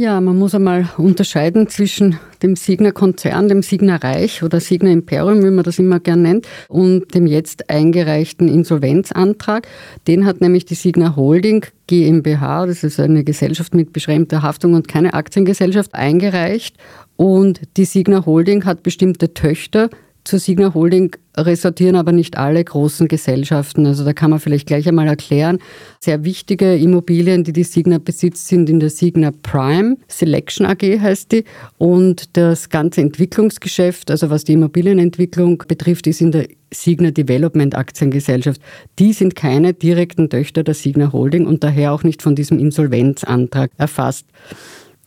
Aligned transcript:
Ja, 0.00 0.18
man 0.22 0.38
muss 0.38 0.54
einmal 0.54 0.88
unterscheiden 0.96 1.68
zwischen 1.68 2.18
dem 2.42 2.56
Signa-Konzern, 2.56 3.48
dem 3.48 3.60
Signa-Reich 3.60 4.42
oder 4.42 4.58
Signa-Imperium, 4.58 5.44
wie 5.44 5.50
man 5.50 5.62
das 5.62 5.78
immer 5.78 6.00
gern 6.00 6.22
nennt, 6.22 6.48
und 6.68 7.14
dem 7.14 7.26
jetzt 7.26 7.68
eingereichten 7.68 8.48
Insolvenzantrag. 8.48 9.68
Den 10.08 10.24
hat 10.24 10.40
nämlich 10.40 10.64
die 10.64 10.74
Signa 10.74 11.16
Holding 11.16 11.66
GmbH, 11.86 12.64
das 12.64 12.82
ist 12.82 12.98
eine 12.98 13.24
Gesellschaft 13.24 13.74
mit 13.74 13.92
beschränkter 13.92 14.40
Haftung 14.40 14.72
und 14.72 14.88
keine 14.88 15.12
Aktiengesellschaft, 15.12 15.94
eingereicht. 15.94 16.78
Und 17.16 17.60
die 17.76 17.84
Signa 17.84 18.24
Holding 18.24 18.64
hat 18.64 18.82
bestimmte 18.82 19.34
Töchter, 19.34 19.90
zur 20.30 20.38
Signa 20.38 20.72
Holding 20.74 21.16
resortieren 21.36 21.96
aber 21.96 22.12
nicht 22.12 22.38
alle 22.38 22.62
großen 22.62 23.08
Gesellschaften. 23.08 23.84
Also 23.84 24.04
da 24.04 24.12
kann 24.12 24.30
man 24.30 24.38
vielleicht 24.38 24.68
gleich 24.68 24.86
einmal 24.86 25.08
erklären. 25.08 25.58
Sehr 25.98 26.22
wichtige 26.24 26.76
Immobilien, 26.76 27.42
die 27.42 27.52
die 27.52 27.64
Signa 27.64 27.98
besitzt, 27.98 28.46
sind 28.46 28.70
in 28.70 28.78
der 28.78 28.90
Signa 28.90 29.32
Prime. 29.42 29.96
Selection 30.06 30.66
AG 30.66 30.82
heißt 30.82 31.32
die. 31.32 31.44
Und 31.78 32.36
das 32.36 32.68
ganze 32.68 33.00
Entwicklungsgeschäft, 33.00 34.08
also 34.12 34.30
was 34.30 34.44
die 34.44 34.52
Immobilienentwicklung 34.52 35.64
betrifft, 35.66 36.06
ist 36.06 36.20
in 36.20 36.30
der 36.30 36.46
Signa 36.72 37.10
Development 37.10 37.74
Aktiengesellschaft. 37.74 38.60
Die 39.00 39.12
sind 39.12 39.34
keine 39.34 39.74
direkten 39.74 40.30
Töchter 40.30 40.62
der 40.62 40.74
Signa 40.74 41.12
Holding 41.12 41.44
und 41.44 41.64
daher 41.64 41.92
auch 41.92 42.04
nicht 42.04 42.22
von 42.22 42.36
diesem 42.36 42.60
Insolvenzantrag 42.60 43.72
erfasst. 43.78 44.26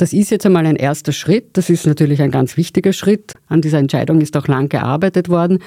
Das 0.04 0.12
ist 0.12 0.32
jetzt 0.32 0.46
einmal 0.46 0.66
ein 0.66 0.76
erster 0.76 1.14
Schritt. 1.14 1.52
Das 1.54 1.70
ist 1.70 1.88
natürlich 1.88 2.22
ein 2.22 2.30
ganz 2.30 2.58
wichtiger 2.58 2.92
Schritt. 2.92 3.36
An 3.48 3.62
dieser 3.62 3.78
Entscheidung 3.78 4.20
ist 4.20 4.36
auch 4.36 4.50
lang 4.50 4.68
gearbeitet 4.68 5.30
worden. 5.30 5.60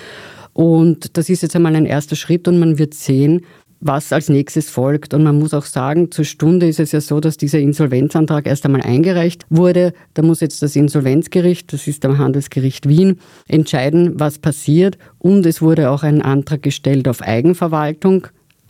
Und 0.52 1.16
das 1.16 1.30
ist 1.30 1.40
jetzt 1.40 1.56
einmal 1.56 1.74
ein 1.74 1.86
erster 1.86 2.16
Schritt 2.16 2.46
und 2.46 2.58
man 2.58 2.78
wird 2.78 2.92
sehen, 2.92 3.46
was 3.80 4.12
als 4.12 4.28
nächstes 4.28 4.68
folgt. 4.68 5.14
Und 5.14 5.22
man 5.22 5.38
muss 5.38 5.54
auch 5.54 5.64
sagen, 5.64 6.10
zur 6.10 6.26
Stunde 6.26 6.68
ist 6.68 6.80
es 6.80 6.92
ja 6.92 7.00
so, 7.00 7.18
dass 7.18 7.38
dieser 7.38 7.60
Insolvenzantrag 7.60 8.46
erst 8.46 8.66
einmal 8.66 8.82
eingereicht 8.82 9.46
wurde. 9.48 9.94
Da 10.12 10.20
muss 10.20 10.40
jetzt 10.40 10.60
das 10.60 10.76
Insolvenzgericht, 10.76 11.72
das 11.72 11.86
ist 11.86 12.04
am 12.04 12.18
Handelsgericht 12.18 12.86
Wien, 12.86 13.20
entscheiden, 13.48 14.20
was 14.20 14.38
passiert. 14.38 14.98
Und 15.16 15.46
es 15.46 15.62
wurde 15.62 15.88
auch 15.88 16.02
ein 16.02 16.20
Antrag 16.20 16.60
gestellt 16.60 17.08
auf 17.08 17.22
Eigenverwaltung. 17.22 18.26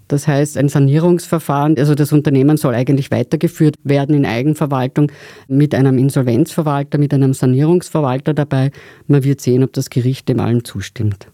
Das 0.08 0.28
heißt, 0.28 0.56
ein 0.56 0.68
Sanierungsverfahren, 0.68 1.76
also 1.78 1.94
das 1.94 2.12
Unternehmen 2.12 2.56
soll 2.56 2.74
eigentlich 2.74 3.10
weitergeführt 3.10 3.76
werden 3.82 4.14
in 4.14 4.24
Eigenverwaltung 4.24 5.10
mit 5.48 5.74
einem 5.74 5.98
Insolvenzverwalter, 5.98 6.98
mit 6.98 7.12
einem 7.12 7.34
Sanierungsverwalter 7.34 8.32
dabei. 8.32 8.70
Man 9.06 9.24
wird 9.24 9.40
sehen, 9.40 9.64
ob 9.64 9.72
das 9.72 9.90
Gericht 9.90 10.28
dem 10.28 10.40
allen 10.40 10.64
zustimmt. 10.64 11.28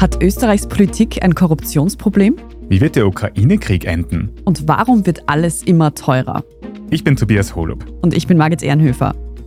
Hat 0.00 0.22
Österreichs 0.22 0.66
Politik 0.66 1.22
ein 1.22 1.34
Korruptionsproblem? 1.34 2.36
Wie 2.70 2.80
wird 2.80 2.96
der 2.96 3.06
Ukraine-Krieg 3.06 3.84
enden? 3.84 4.30
Und 4.46 4.66
warum 4.66 5.04
wird 5.04 5.28
alles 5.28 5.62
immer 5.62 5.94
teurer? 5.94 6.42
Ich 6.88 7.04
bin 7.04 7.16
Tobias 7.16 7.54
Holub. 7.54 7.84
Und 8.00 8.14
ich 8.14 8.26
bin 8.26 8.38
Margit 8.38 8.62
Ehrenhöfer. 8.62 9.14